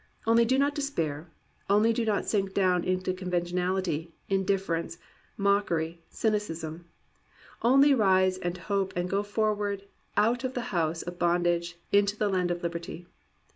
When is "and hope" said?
8.39-8.93